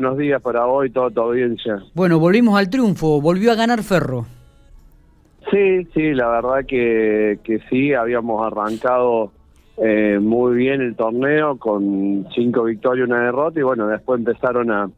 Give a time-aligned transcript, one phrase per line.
[0.00, 1.82] Buenos días para hoy, toda tu audiencia.
[1.92, 4.26] Bueno, volvimos al triunfo, volvió a ganar Ferro.
[5.50, 9.32] Sí, sí, la verdad que, que sí, habíamos arrancado
[9.76, 14.70] eh, muy bien el torneo con cinco victorias y una derrota y bueno, después empezaron
[14.70, 14.88] a,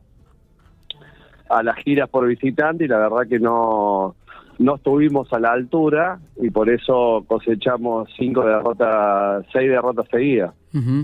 [1.48, 4.16] a las giras por visitante y la verdad que no,
[4.58, 10.52] no estuvimos a la altura y por eso cosechamos cinco derrotas, seis derrotas seguidas.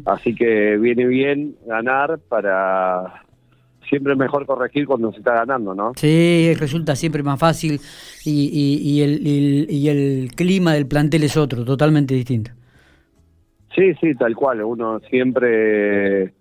[0.04, 3.24] Así que viene bien ganar para
[3.88, 5.92] siempre es mejor corregir cuando se está ganando, ¿no?
[5.96, 7.80] Sí, resulta siempre más fácil
[8.24, 8.50] y,
[8.82, 12.50] y, el, y, el, clima del plantel es otro, totalmente distinto.
[13.74, 14.62] Sí, sí, tal cual.
[14.62, 16.32] Uno siempre,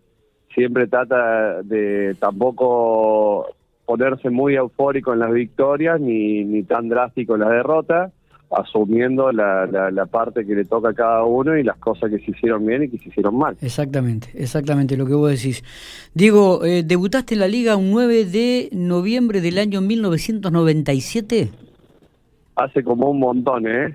[0.54, 3.48] siempre trata de tampoco
[3.86, 8.12] ponerse muy eufórico en las victorias ni, ni tan drástico en las derrotas
[8.52, 12.32] asumiendo la, la, parte que le toca a cada uno y las cosas que se
[12.32, 13.58] hicieron bien y que se hicieron mal.
[13.62, 15.64] Exactamente, exactamente lo que vos decís.
[16.14, 21.50] Diego, eh, debutaste en la liga un 9 de noviembre del año 1997.
[22.56, 23.94] Hace como un montón, ¿eh?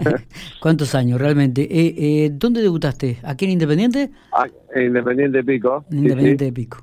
[0.62, 1.62] ¿Cuántos años realmente?
[1.62, 3.18] Eh, eh, ¿Dónde debutaste?
[3.22, 4.10] ¿Aquí en Independiente?
[4.32, 5.84] Ah, en Independiente Pico.
[5.90, 6.78] Independiente de Pico.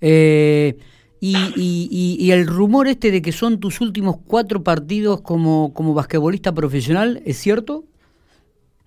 [0.00, 0.76] Eh,
[1.20, 5.94] y, y, y, el rumor este de que son tus últimos cuatro partidos como, como
[5.94, 7.84] basquetbolista profesional, ¿es cierto?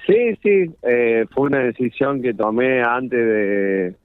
[0.05, 3.95] Sí, sí, eh, fue una decisión que tomé antes de,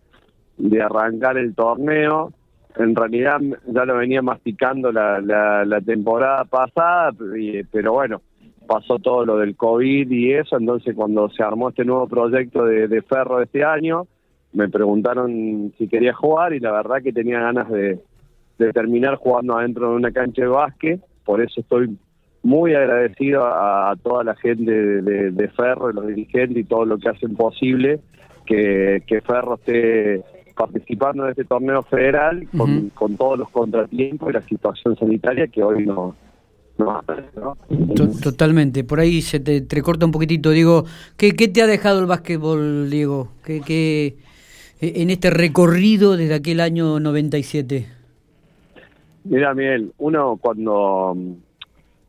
[0.59, 2.33] de arrancar el torneo.
[2.77, 7.13] En realidad ya lo venía masticando la, la, temporada pasada,
[7.71, 8.21] pero bueno,
[8.67, 13.03] pasó todo lo del COVID y eso, entonces cuando se armó este nuevo proyecto de
[13.03, 14.09] Ferro este año,
[14.55, 18.01] me preguntaron si quería jugar y la verdad que tenía ganas de,
[18.59, 21.01] de terminar jugando adentro de una cancha de básquet.
[21.25, 21.97] Por eso estoy
[22.43, 27.35] muy agradecido a, toda la gente de, Ferro, los dirigentes y todo lo que hacen
[27.35, 28.01] posible
[28.47, 30.23] que, Ferro esté
[30.55, 32.47] participando en este torneo federal
[32.95, 36.15] con, todos los contratiempos y la situación sanitaria que hoy no,
[36.77, 37.03] no,
[38.23, 40.51] Totalmente, por ahí se te, te, corta un poquitito.
[40.51, 40.85] Digo,
[41.17, 43.29] ¿qué, ¿qué te ha dejado el básquetbol, Diego?
[43.43, 44.17] ¿Qué, qué,
[44.81, 48.04] en este recorrido desde aquel año 97?
[49.25, 51.17] Mira, Miguel, uno cuando,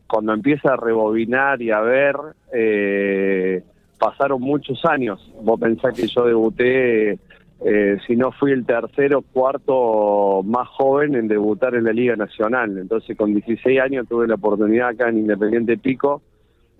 [0.08, 2.16] cuando empieza a rebobinar y a ver,
[2.54, 3.64] eh,
[3.98, 5.34] pasaron muchos años.
[5.42, 7.18] Vos pensás que yo debuté,
[7.64, 12.78] eh, si no fui el tercero, cuarto más joven en debutar en la Liga Nacional.
[12.78, 16.22] Entonces, con 16 años tuve la oportunidad acá en Independiente Pico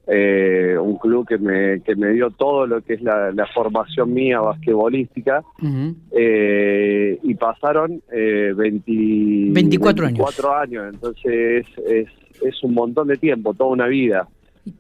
[0.08, 4.40] eh, un club que me, que me dio todo lo que es la, formación mía
[4.40, 5.44] basquetbolística
[6.12, 10.06] eh, y pasaron eh, 24,
[10.56, 10.94] años.
[10.94, 12.08] entonces es,
[12.42, 14.28] es, un montón de tiempo, toda una vida.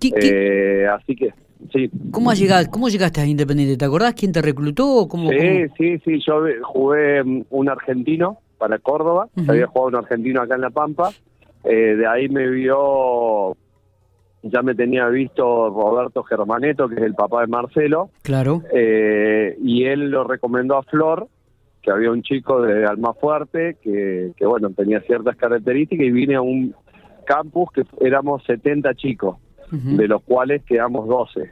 [0.01, 1.33] Eh, así que
[1.71, 1.89] sí.
[2.11, 3.77] ¿Cómo, has llegado, ¿Cómo llegaste a Independiente?
[3.77, 5.07] ¿Te acordás quién te reclutó?
[5.07, 10.55] ¿Cómo, sí, sí, sí, yo jugué un argentino para Córdoba, había jugado un argentino acá
[10.55, 11.11] en La Pampa,
[11.63, 13.55] de ahí me vio
[14.45, 18.11] ya me tenía visto Roberto Germaneto, que es el papá de Marcelo.
[18.21, 18.61] Claro.
[18.71, 21.27] Eh, y él lo recomendó a Flor,
[21.81, 26.41] que había un chico de Almafuerte que, que, bueno, tenía ciertas características y vine a
[26.41, 26.75] un
[27.25, 29.37] campus que éramos 70 chicos,
[29.71, 31.51] de los cuales quedamos 12.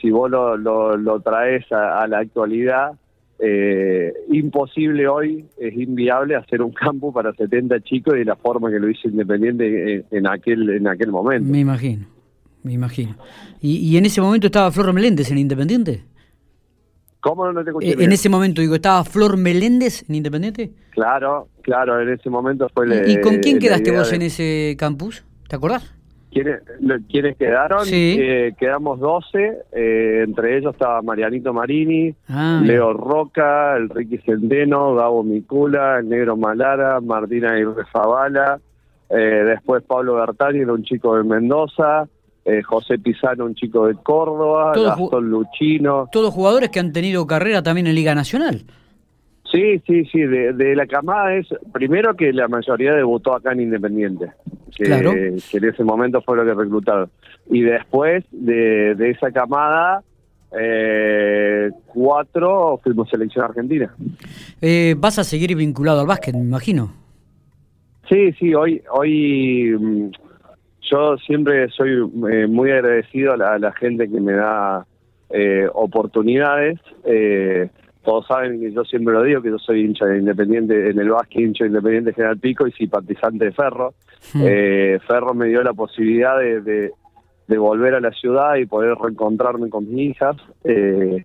[0.00, 2.92] Si vos lo, lo, traes a, la actualidad,
[3.38, 8.78] eh, imposible hoy, es inviable hacer un campus para 70 chicos de la forma que
[8.78, 11.50] lo hizo Independiente en, en aquel en aquel momento.
[11.50, 12.13] Me imagino
[12.64, 13.16] me imagino.
[13.60, 16.04] ¿Y, en ese momento estaba Flor Meléndez en Independiente?
[17.20, 17.90] ¿Cómo no te escuché?
[17.90, 20.72] Eh, en ese momento, digo, ¿estaba Flor Meléndez en Independiente?
[20.90, 22.86] Claro, claro, en ese momento fue...
[23.06, 25.24] ¿Y, ¿y con quién quedaste vos en ese campus?
[25.48, 25.94] ¿Te acordás?
[26.34, 26.62] ¿Quiénes,
[27.08, 27.84] ¿quiénes quedaron?
[27.84, 28.16] Sí.
[28.18, 34.96] Eh, quedamos 12, eh, entre ellos estaba Marianito Marini, ah, Leo Roca, el Ricky Centeno,
[34.96, 38.58] Gabo Micula, el Negro Malara, Martina Irrefabala,
[39.10, 42.08] eh, después Pablo Bertani, era un chico de Mendoza,
[42.44, 46.08] eh, José Pizano, un chico de Córdoba, Gastón Luchino.
[46.12, 48.64] Todos jugadores que han tenido carrera también en Liga Nacional.
[49.50, 54.32] Sí, sí, sí, de, la camada es, primero que la mayoría debutó acá en Independiente,
[54.74, 57.08] que, que en ese momento fue lo que reclutaron.
[57.48, 60.02] Y después de, esa camada,
[60.58, 63.94] eh, cuatro fuimos selección argentina.
[64.60, 66.92] Eh, ¿Vas a seguir vinculado al básquet, me imagino?
[68.08, 70.10] Sí, sí, hoy, hoy mm,
[70.90, 71.92] yo siempre soy
[72.30, 74.86] eh, muy agradecido a la, gente que me da
[75.30, 76.78] eh, oportunidades.
[77.04, 77.68] Eh,
[78.02, 81.10] todos saben que yo siempre lo digo, que yo soy hincha de Independiente, en el
[81.10, 83.94] básquet hincha de Independiente General Pico y simpatizante de Ferro.
[84.32, 84.42] Hmm.
[85.06, 86.90] Ferro me dio la posibilidad de,
[87.46, 90.36] de, volver a la ciudad y poder reencontrarme con mis hijas.
[90.64, 91.24] Eh,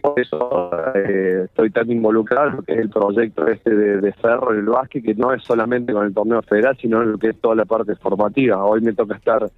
[0.00, 4.52] por eso eh, estoy tan involucrado en lo que es el proyecto este de, Ferro
[4.52, 7.30] en el básquet, que no es solamente con el torneo federal, sino en lo que
[7.30, 8.64] es toda la parte formativa.
[8.64, 9.50] Hoy me toca estar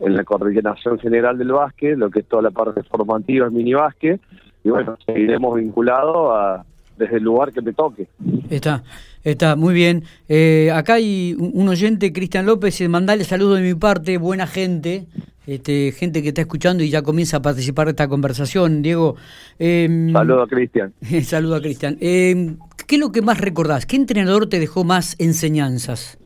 [0.00, 3.74] en la coordinación general del básquet, lo que es toda la parte formativa en mini
[3.74, 4.20] básquet,
[4.64, 6.64] y bueno, seguiremos vinculados a,
[6.96, 8.08] desde el lugar que me toque.
[8.48, 8.82] Está,
[9.22, 10.04] está, muy bien.
[10.28, 15.06] Eh, acá hay un oyente, Cristian López, mandale saludos de mi parte, buena gente
[15.48, 18.82] este, gente que está escuchando y ya comienza a participar de esta conversación.
[18.82, 19.16] Diego.
[19.58, 20.92] Eh, saludo a Cristian.
[21.22, 21.96] saludo a Cristian.
[22.00, 23.86] Em, ¿Qué es lo que más recordás?
[23.86, 26.18] ¿Qué entrenador te dejó más enseñanzas?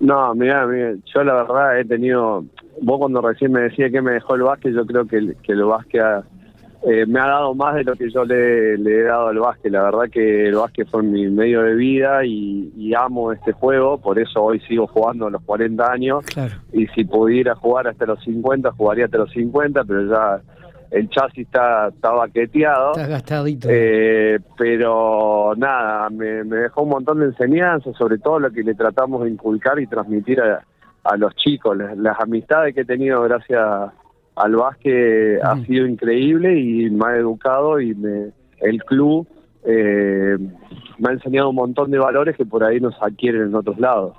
[0.00, 0.66] No, mira,
[1.14, 2.44] yo la verdad he tenido,
[2.80, 5.64] vos cuando recién me decía que me dejó el básquet, yo creo que, que el
[5.64, 6.02] básquet
[6.86, 9.72] eh, me ha dado más de lo que yo le, he dado al básquet.
[9.72, 14.18] La verdad que el básquet fue mi medio de vida y, amo este juego, por
[14.18, 16.24] eso hoy sigo jugando a los 40 años.
[16.72, 20.40] Y si pudiera jugar hasta los 50, jugaría hasta los 50, pero ya
[20.90, 22.92] el chasis está, está baqueteado.
[22.92, 23.68] Está gastadito.
[23.70, 29.24] Eh, pero nada, me, dejó un montón de enseñanzas, sobre todo lo que le tratamos
[29.24, 30.64] de inculcar y transmitir a,
[31.16, 33.60] los chicos, las amistades que he tenido gracias
[34.38, 38.30] al básquet ha sido increíble y me ha educado y me,
[38.60, 39.26] el club
[39.64, 40.36] eh,
[40.98, 43.78] me ha enseñado un montón de valores que por ahí no se adquieren en otros
[43.78, 44.16] lados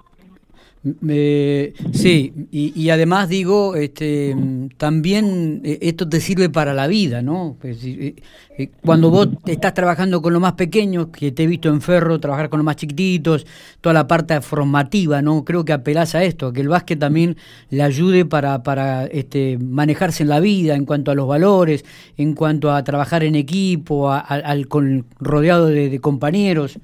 [1.91, 4.33] sí, y, además digo, este,
[4.77, 7.57] también eh, esto te sirve para la vida, ¿no?
[7.63, 8.15] Eh,
[8.57, 12.19] eh, cuando vos estás trabajando con los más pequeños, que te he visto en Ferro,
[12.21, 13.45] trabajar con los más chiquititos,
[13.81, 15.43] toda la parte formativa, ¿no?
[15.43, 17.35] Creo que apelás a esto, que el básquet también
[17.69, 21.83] le ayude para, para este, manejarse en la vida en cuanto a los valores,
[22.15, 26.79] en cuanto a trabajar en equipo, al, con, rodeado de compañeros.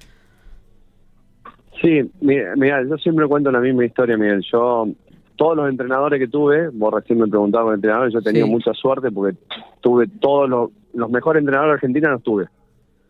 [1.81, 4.44] Sí, mira, yo siempre cuento la misma historia, Miguel.
[4.51, 4.88] Yo,
[5.36, 8.74] todos los entrenadores que tuve, vos recién me preguntabas por entrenadores, yo he tenido mucha
[8.74, 9.38] suerte porque
[9.81, 12.45] tuve todos los, los mejores entrenadores argentinos los tuve.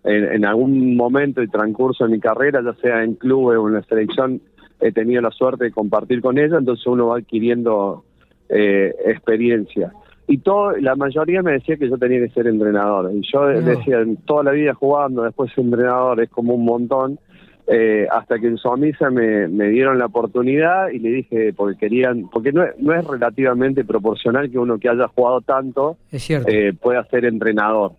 [0.04, 3.84] En, algún momento y transcurso de mi carrera, ya sea en clubes o en la
[3.84, 4.40] selección,
[4.80, 8.04] he tenido la suerte de compartir con ellos, entonces uno va adquiriendo
[8.50, 9.92] eh, experiencia.
[10.28, 13.12] Y todo, la mayoría me decía que yo tenía que ser entrenador.
[13.14, 17.20] Y yo decía, toda la vida jugando, después entrenador, es como un montón.
[17.68, 22.30] Eh, hasta que en Somisa me, me dieron la oportunidad y le dije, porque querían,
[22.30, 27.26] porque no, no es relativamente proporcional que uno que haya jugado tanto eh, pueda ser
[27.26, 27.94] entrenador.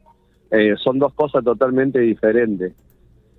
[0.52, 2.74] Eh, son dos cosas totalmente diferentes.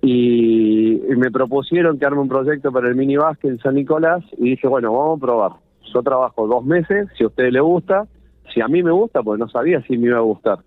[0.02, 4.50] Y, me propusieron que arme un proyecto para el mini básquet en San Nicolás y
[4.50, 5.52] dije, bueno, vamos a probar.
[5.92, 8.06] Yo trabajo dos meses, si a usted le gusta,
[8.52, 10.58] si a mí me gusta, pues no sabía si me iba a gustar.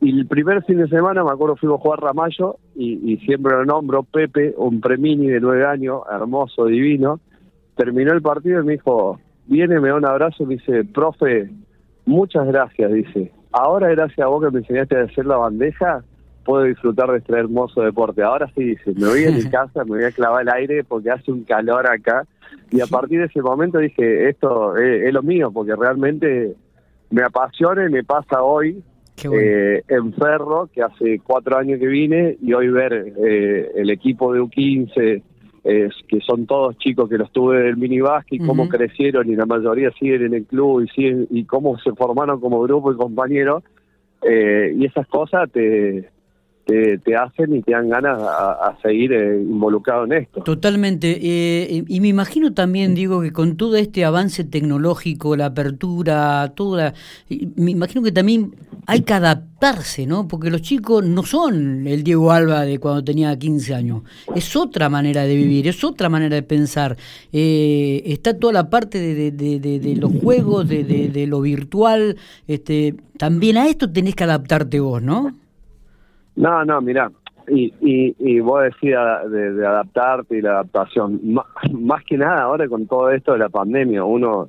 [0.00, 3.64] Y el primer fin de semana, me acuerdo, fuimos a jugar Ramallo y, siempre lo
[3.64, 7.20] nombro, Pepe, un premini de nueve años, hermoso, divino.
[7.76, 11.50] Terminó el partido y me dijo, viene, me da un abrazo y me dice, profe,
[12.04, 13.32] muchas gracias, dice.
[13.52, 16.02] Ahora, gracias a vos que me enseñaste a hacer la bandeja,
[16.44, 18.22] puedo disfrutar de este hermoso deporte.
[18.22, 21.10] Ahora sí, dice, me voy a mi casa, me voy a clavar el aire porque
[21.10, 22.26] hace un calor acá.
[22.70, 26.54] Y a partir de ese momento dije, esto es, es lo mío, porque realmente
[27.10, 28.82] me apasiona y me pasa hoy
[29.22, 34.32] eh, en Ferro, que hace cuatro años que vine, y hoy ver eh, el equipo
[34.32, 35.22] de U15,
[35.64, 37.98] que son todos chicos que los tuve del mini
[38.30, 41.92] y cómo crecieron y la mayoría siguen en el club y siguen y cómo se
[41.92, 43.62] formaron como grupo y compañeros,
[44.22, 46.10] eh, y esas cosas te,
[46.64, 50.42] te, hacen y te dan ganas a, seguir eh, involucrado en esto.
[50.42, 51.18] Totalmente.
[51.20, 56.94] Eh, y me imagino también, digo, que con todo este avance tecnológico, la apertura, toda,
[57.56, 58.54] me imagino que también
[58.86, 60.28] hay que adaptarse, ¿no?
[60.28, 64.02] Porque los chicos no son el Diego Alba de cuando tenía 15 años.
[64.34, 66.96] Es otra manera de vivir, es otra manera de pensar.
[67.32, 72.16] Eh, está toda la parte de, de, los juegos, de, lo virtual.
[72.46, 75.32] Este, también a esto tenés que adaptarte vos, ¿no?
[76.36, 77.10] No, no, mira,
[77.48, 78.90] y, y, y vos decís
[79.30, 81.20] de, adaptarte y la adaptación.
[81.72, 84.48] más que nada ahora con todo esto de la pandemia, uno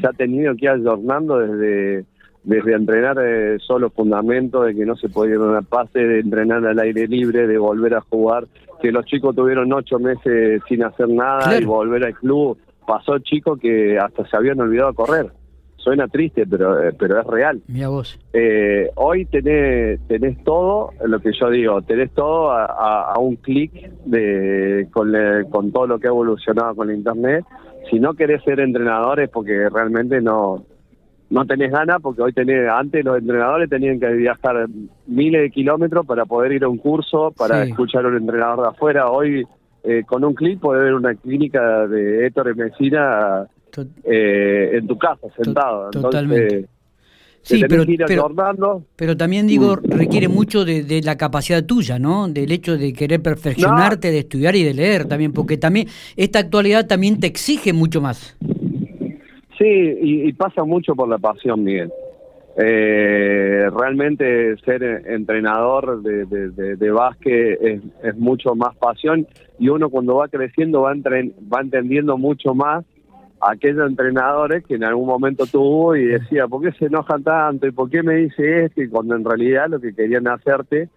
[0.00, 2.04] se ha tenido que ir desde
[2.46, 6.64] desde entrenar eh, solo fundamentos, de que no se podía ir a pase, de entrenar
[6.64, 8.46] al aire libre, de volver a jugar,
[8.80, 12.56] que los chicos tuvieron ocho meses sin hacer nada y volver al club.
[12.86, 15.26] Pasó chicos que hasta se habían olvidado correr
[15.76, 17.62] suena triste, pero eh, pero es real.
[17.68, 18.18] Mira vos.
[18.32, 23.72] Eh, hoy tenés, tenés todo, lo que yo digo, tenés todo a, un clic
[24.04, 25.12] de con,
[25.48, 27.44] con todo lo que ha evolucionado con la internet.
[27.88, 30.64] Si no querés ser entrenadores porque realmente no
[31.28, 34.66] no tenés ganas, porque hoy tenés, antes los entrenadores tenían que viajar
[35.06, 38.68] miles de kilómetros para poder ir a un curso, para escuchar a un entrenador de
[38.68, 39.10] afuera.
[39.10, 39.44] Hoy
[39.82, 43.46] eh, con un clic podés ver una clínica de Héctor Messina
[44.04, 45.90] eh, en tu casa, sentado.
[45.90, 46.68] Totalmente.
[47.42, 47.84] Sí, pero,
[48.96, 49.90] pero, también digo, mm.
[49.92, 52.26] requiere mucho de, la capacidad tuya, ¿no?
[52.26, 56.88] Del hecho de querer perfeccionarte, de estudiar y de leer también, porque también esta actualidad
[56.88, 58.36] también te exige mucho más.
[59.58, 61.90] Sí, y, pasa mucho por la pasión, Miguel.
[62.58, 66.24] Eh, realmente ser entrenador de,
[66.76, 69.26] de, básquet es, es, mucho más pasión
[69.58, 72.82] y uno cuando va creciendo va, va entendiendo mucho más
[73.40, 77.66] aquellos entrenadores que en algún momento tuvo y decía, ¿por qué se enojan tanto?
[77.66, 78.82] ¿Y por qué me dice esto?
[78.82, 80.88] Y cuando en realidad lo que querían hacerte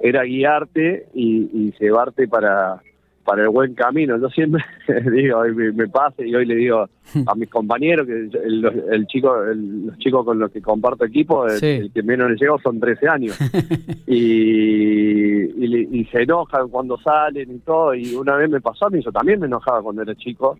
[0.00, 2.82] era guiarte y, llevarte para,
[3.24, 4.18] para el buen camino.
[4.18, 4.64] Yo siempre
[5.12, 6.88] digo, me, me pasa y hoy le digo
[7.26, 12.02] a mis compañeros que el, chico, los chicos con los que comparto equipo, el, que
[12.02, 13.38] menos les llegó son 13 años.
[14.06, 17.94] y, y, se enojan cuando salen y todo.
[17.94, 20.58] Y una vez me pasó a mí, yo también me enojaba cuando era chico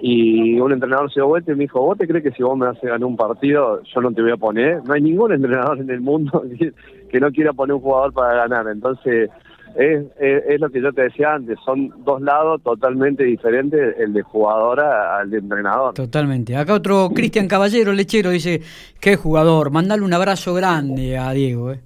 [0.00, 2.56] y un entrenador se dio vuelta y me dijo, ¿vos te crees que si vos
[2.56, 4.84] me haces ganar un partido, yo no te voy a poner?
[4.84, 6.44] No hay ningún entrenador en el mundo
[7.10, 8.68] que no quiera poner un jugador para ganar.
[8.68, 9.30] Entonces,
[9.76, 14.22] es, es, lo que yo te decía antes, son dos lados totalmente diferentes, el de
[14.22, 15.94] jugadora al de entrenador.
[15.94, 16.56] Totalmente.
[16.56, 18.60] Acá otro Cristian Caballero, lechero, dice,
[19.00, 21.72] qué jugador, mandale un abrazo grande a Diego.
[21.72, 21.80] Eh.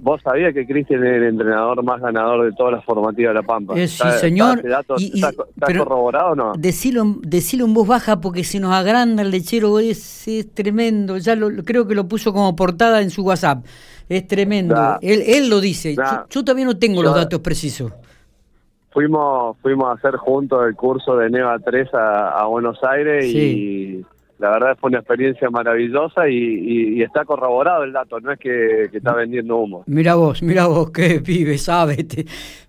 [0.00, 3.46] Vos sabías que Cristian es el entrenador más ganador de todas las formativas de La
[3.46, 3.74] Pampa.
[3.78, 4.62] Eh, sí, señor.
[4.64, 5.32] ¿Está,
[5.66, 6.52] corroborado o no?
[6.56, 11.18] Decilo, decilo, en voz baja porque se nos agranda el lechero, es, es tremendo.
[11.18, 13.64] Ya lo, creo que lo puso como portada en su WhatsApp.
[14.08, 14.98] Es tremendo.
[15.00, 15.94] él, él lo dice.
[16.30, 17.92] Yo, también no tengo los datos precisos.
[18.90, 24.04] Fuimos, fuimos a hacer juntos el curso de NEVA 3 a, Buenos Aires y
[24.42, 29.14] la verdad fue una experiencia maravillosa y, está corroborado el dato, no es que, está
[29.14, 29.84] vendiendo humo.
[29.86, 32.06] Mira vos, mira vos, qué pibe, sabes.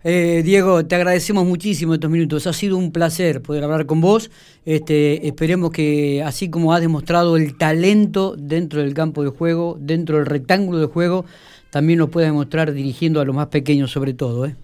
[0.03, 4.29] Eh, Diego, te agradecemos muchísimo estos minutos, ha sido un placer poder hablar con vos.
[4.65, 10.17] Este, esperemos que así como has demostrado el talento dentro del campo de juego, dentro
[10.17, 11.25] del rectángulo de juego,
[11.71, 14.45] también lo puedas demostrar dirigiendo a los más pequeños sobre todo.
[14.45, 14.55] ¿eh?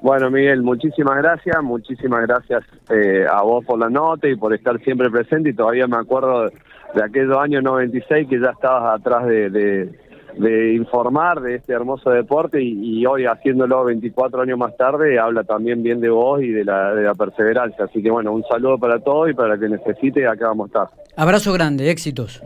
[0.00, 4.78] Bueno, Miguel, muchísimas gracias, muchísimas gracias eh, a vos por la nota y por estar
[4.80, 6.50] siempre presente y todavía me acuerdo
[6.94, 9.90] de aquellos años 96 que ya estabas atrás de,
[10.76, 16.00] informar de este hermoso deporte y, hoy haciéndolo 24 años más tarde habla también bien
[16.00, 17.86] de vos y de la, de la perseverancia.
[17.86, 20.88] Así que bueno, un saludo para todos y para que necesite, acá vamos a estar.
[21.16, 22.40] Abrazo grande, éxitos.